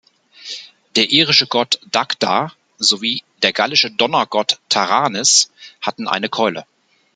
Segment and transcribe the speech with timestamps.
[0.95, 6.65] Der irische Gott Dagda sowie der gallische Donnergott Taranis hatten eine Keule.